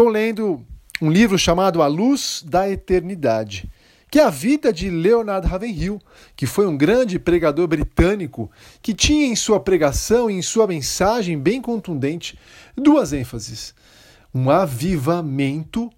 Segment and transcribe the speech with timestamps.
[0.00, 0.64] Estou lendo
[0.98, 3.70] um livro chamado A Luz da Eternidade,
[4.10, 6.00] que é a vida de Leonard Ravenhill,
[6.34, 8.50] que foi um grande pregador britânico
[8.80, 12.38] que tinha em sua pregação e em sua mensagem bem contundente
[12.74, 13.74] duas ênfases:
[14.34, 15.90] um avivamento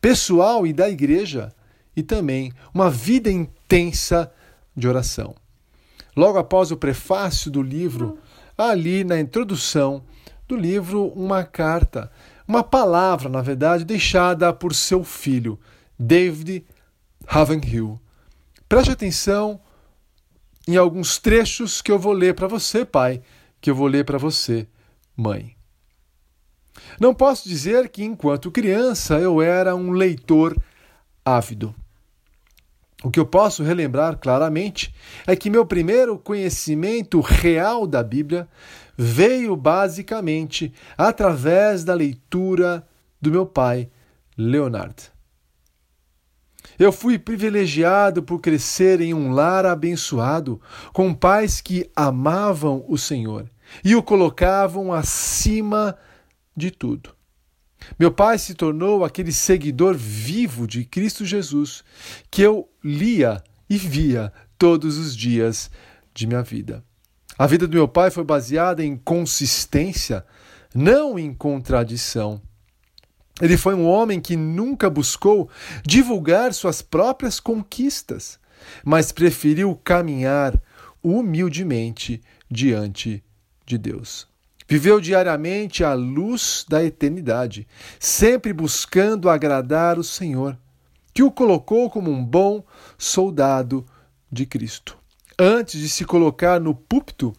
[0.00, 1.52] pessoal e da igreja
[1.94, 4.32] e também uma vida intensa
[4.74, 5.34] de oração.
[6.16, 8.18] Logo após o prefácio do livro,
[8.56, 10.02] ali na introdução
[10.48, 12.10] do livro, uma carta,
[12.52, 15.58] uma palavra, na verdade, deixada por seu filho,
[15.98, 16.66] David
[17.26, 17.98] Ravenhill.
[18.68, 19.58] Preste atenção
[20.68, 23.22] em alguns trechos que eu vou ler para você, pai,
[23.58, 24.68] que eu vou ler para você,
[25.16, 25.56] mãe.
[27.00, 30.54] Não posso dizer que, enquanto criança, eu era um leitor
[31.24, 31.74] ávido.
[33.02, 34.94] O que eu posso relembrar claramente
[35.26, 38.48] é que meu primeiro conhecimento real da Bíblia
[38.96, 42.86] veio basicamente através da leitura
[43.20, 43.88] do meu pai,
[44.36, 45.10] Leonard.
[46.78, 50.60] Eu fui privilegiado por crescer em um lar abençoado,
[50.92, 53.50] com pais que amavam o Senhor
[53.84, 55.96] e o colocavam acima
[56.56, 57.10] de tudo.
[57.98, 61.82] Meu pai se tornou aquele seguidor vivo de Cristo Jesus
[62.30, 65.70] que eu lia e via todos os dias
[66.14, 66.84] de minha vida.
[67.38, 70.24] A vida do meu pai foi baseada em consistência,
[70.74, 72.40] não em contradição.
[73.40, 75.48] Ele foi um homem que nunca buscou
[75.84, 78.38] divulgar suas próprias conquistas,
[78.84, 80.60] mas preferiu caminhar
[81.02, 83.24] humildemente diante
[83.66, 84.31] de Deus.
[84.72, 87.68] Viveu diariamente à luz da eternidade,
[88.00, 90.56] sempre buscando agradar o Senhor,
[91.12, 92.64] que o colocou como um bom
[92.96, 93.84] soldado
[94.32, 94.96] de Cristo.
[95.38, 97.34] Antes de se colocar no púlpito,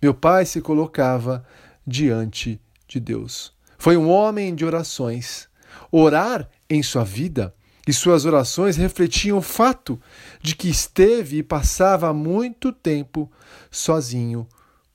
[0.00, 1.44] meu pai se colocava
[1.84, 3.52] diante de Deus.
[3.76, 5.48] Foi um homem de orações.
[5.90, 7.52] Orar em sua vida
[7.84, 10.00] e suas orações refletiam o fato
[10.40, 13.28] de que esteve e passava muito tempo
[13.72, 14.46] sozinho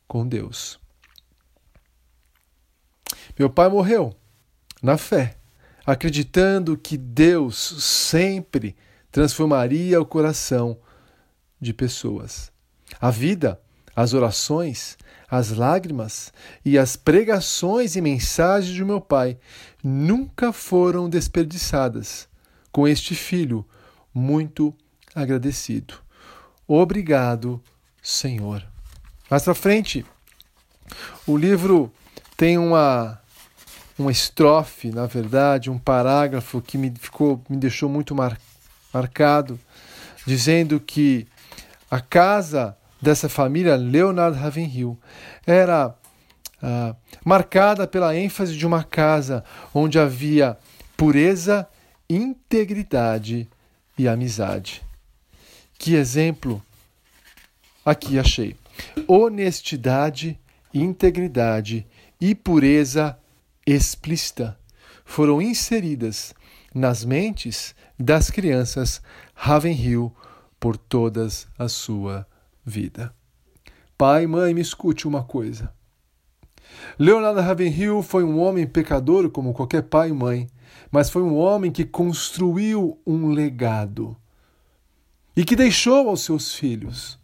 [0.08, 0.81] com Deus.
[3.42, 4.16] Meu pai morreu
[4.84, 5.36] na fé,
[5.84, 8.76] acreditando que Deus sempre
[9.12, 10.78] transformaria o coração
[11.60, 12.52] de pessoas.
[13.00, 13.60] A vida,
[13.96, 14.96] as orações,
[15.28, 16.32] as lágrimas
[16.64, 19.40] e as pregações e mensagens de meu pai
[19.84, 22.30] nunca foram desperdiçadas
[22.72, 23.66] com este filho
[24.14, 24.72] muito
[25.16, 25.96] agradecido.
[26.68, 27.60] Obrigado,
[28.04, 28.64] Senhor.
[29.28, 30.06] Mais para frente,
[31.26, 31.92] o livro
[32.38, 33.21] tem uma
[34.02, 38.38] uma estrofe, na verdade, um parágrafo que me ficou, me deixou muito mar,
[38.94, 39.60] marcado,
[40.26, 41.28] dizendo que
[41.90, 44.98] a casa dessa família Leonard Ravenhill
[45.46, 45.96] era
[46.62, 46.96] ah,
[47.26, 50.58] marcada pela ênfase de uma casa onde havia
[50.96, 51.68] pureza,
[52.10, 53.50] integridade
[53.98, 54.84] e amizade.
[55.78, 56.62] Que exemplo
[57.84, 58.56] aqui achei.
[59.08, 60.40] Honestidade,
[60.74, 61.86] integridade
[62.20, 63.18] e pureza
[63.72, 64.58] explícita
[65.06, 66.34] foram inseridas
[66.74, 69.02] nas mentes das crianças
[69.34, 70.14] Ravenhill
[70.60, 72.26] por todas a sua
[72.66, 73.14] vida.
[73.98, 75.74] Pai, mãe, me escute uma coisa.
[76.98, 80.48] Leonardo Ravenhill foi um homem pecador como qualquer pai e mãe,
[80.90, 84.16] mas foi um homem que construiu um legado
[85.36, 87.20] e que deixou aos seus filhos.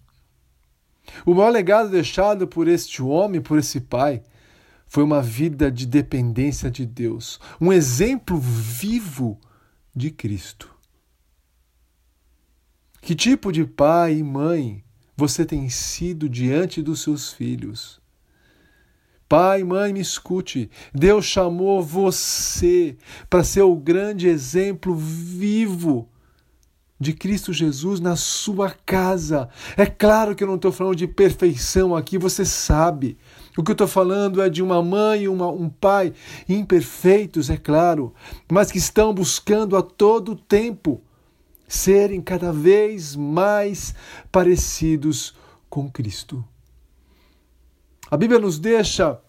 [1.26, 4.22] O maior legado deixado por este homem, por esse pai,
[4.88, 9.40] foi uma vida de dependência de Deus, um exemplo vivo
[9.96, 10.74] de Cristo.
[13.02, 14.84] Que tipo de pai e mãe
[15.16, 18.02] você tem sido diante dos seus filhos?
[19.30, 20.70] Pai, mãe, me escute.
[20.94, 22.96] Deus chamou você
[23.30, 26.10] para ser o grande exemplo vivo
[27.00, 29.50] de Cristo Jesus na sua casa.
[29.76, 33.18] É claro que eu não estou falando de perfeição aqui, você sabe.
[33.58, 36.14] O que eu estou falando é de uma mãe e um pai
[36.48, 38.14] imperfeitos, é claro,
[38.48, 41.02] mas que estão buscando a todo tempo
[41.68, 43.96] serem cada vez mais
[44.32, 45.34] parecidos
[45.68, 46.46] com Cristo.
[48.12, 49.20] A Bíblia nos deixa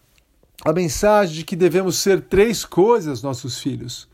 [0.62, 4.06] a mensagem de que devemos ser três coisas nossos filhos: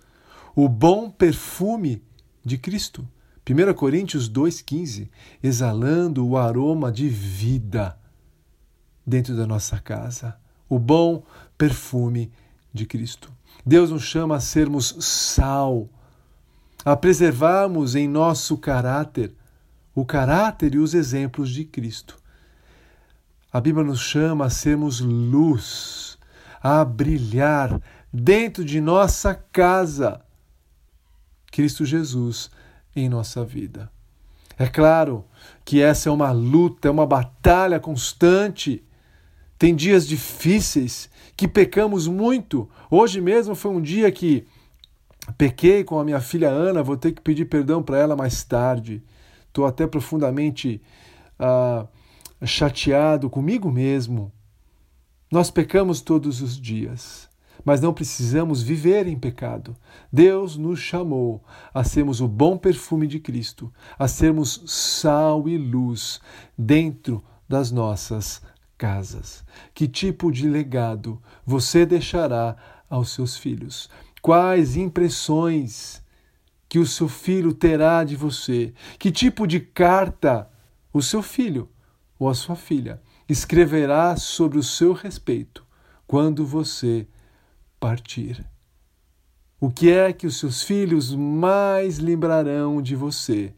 [0.55, 2.01] o bom perfume
[2.45, 3.07] de Cristo.
[3.47, 5.11] 1 Coríntios 2,15,
[5.43, 7.99] exalando o aroma de vida
[9.07, 10.37] dentro da nossa casa,
[10.69, 11.23] o bom
[11.57, 12.33] perfume
[12.73, 13.33] de Cristo.
[13.65, 15.89] Deus nos chama a sermos sal,
[16.85, 19.33] a preservarmos em nosso caráter
[19.95, 22.19] o caráter e os exemplos de Cristo.
[23.53, 26.19] A Bíblia nos chama a sermos luz,
[26.61, 27.81] a brilhar
[28.13, 30.21] dentro de nossa casa.
[31.53, 32.51] Cristo Jesus
[32.97, 33.91] em nossa vida.
[34.59, 35.25] É claro
[35.65, 38.85] que essa é uma luta, é uma batalha constante.
[39.65, 42.69] Tem dias difíceis que pecamos muito.
[42.91, 44.47] Hoje mesmo foi um dia que
[45.39, 49.03] pequei com a minha filha Ana, vou ter que pedir perdão para ela mais tarde.
[49.47, 50.83] Estou até profundamente
[51.39, 51.87] ah,
[52.45, 54.31] chateado comigo mesmo.
[55.33, 57.33] Nós pecamos todos os dias
[57.65, 59.75] mas não precisamos viver em pecado.
[60.13, 66.21] Deus nos chamou a sermos o bom perfume de Cristo, a sermos sal e luz
[66.59, 68.43] dentro das nossas
[68.77, 69.45] casas.
[69.75, 72.57] Que tipo de legado você deixará
[72.89, 73.89] aos seus filhos?
[74.21, 76.03] Quais impressões
[76.69, 78.73] que o seu filho terá de você?
[78.99, 80.51] Que tipo de carta
[80.93, 81.69] o seu filho
[82.19, 85.65] ou a sua filha escreverá sobre o seu respeito
[86.07, 87.07] quando você
[87.81, 88.45] partir.
[89.61, 93.55] O que é que os seus filhos mais lembrarão de você?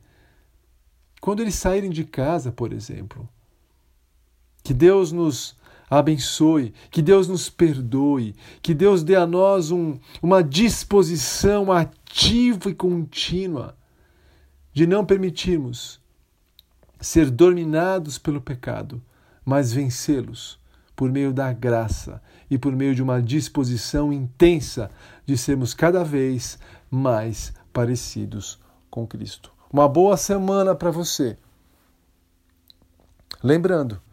[1.21, 3.29] Quando eles saírem de casa, por exemplo.
[4.67, 5.55] Que Deus nos
[5.89, 12.75] abençoe, que Deus nos perdoe, que Deus dê a nós um, uma disposição ativa e
[12.75, 13.77] contínua
[14.73, 16.01] de não permitirmos
[17.01, 19.01] ser dominados pelo pecado,
[19.45, 20.59] mas vencê-los
[20.97, 22.21] por meio da graça
[22.51, 24.91] e por meio de uma disposição intensa
[25.25, 26.59] de sermos cada vez
[26.91, 28.59] mais parecidos
[28.91, 29.53] com Cristo.
[29.73, 31.39] Uma boa semana para você.
[33.45, 34.05] Lembrando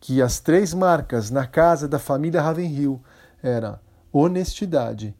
[0.00, 3.00] que as três marcas na casa da família Ravenhill
[3.42, 3.78] eram
[4.10, 5.14] honestidade,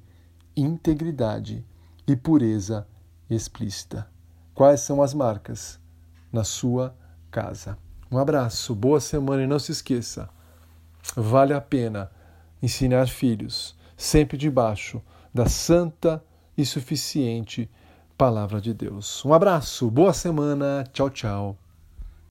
[0.57, 1.65] integridade
[2.07, 2.87] e pureza
[3.29, 4.09] explícita.
[4.55, 5.79] Quais são as marcas
[6.33, 6.97] na sua
[7.31, 7.79] casa?
[8.11, 10.29] Um abraço, boa semana e não se esqueça,
[11.15, 12.11] vale a pena
[12.63, 15.01] ensinar filhos, sempre debaixo
[15.33, 16.23] da santa
[16.57, 17.71] e suficiente
[18.21, 19.25] Palavra de Deus.
[19.25, 21.57] Um abraço, boa semana, tchau, tchau.